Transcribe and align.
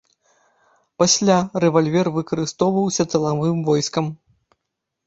Пасля, 1.03 1.35
рэвальвер 1.65 2.07
выкарыстоўваўся 2.17 3.03
тылавым 3.13 3.57
войскам. 3.71 4.05